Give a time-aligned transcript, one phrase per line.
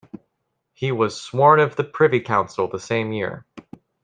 [0.73, 3.45] He was sworn of the Privy Council the same year.